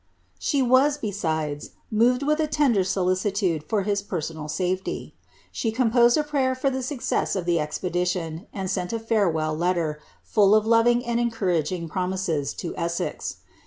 [0.39, 5.13] She was, besides, moved with a tender solicitude for his personal safely.
[5.51, 9.55] She composed a prayer for the success of the eipedi lion, and sent a farewell
[9.55, 12.27] letter, full of loving and encouraging promise*.
[12.63, 13.35] lo Essex.